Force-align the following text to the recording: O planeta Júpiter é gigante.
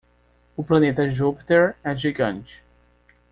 O 0.57 0.63
planeta 0.63 1.07
Júpiter 1.07 1.75
é 1.83 1.95
gigante. 1.95 2.63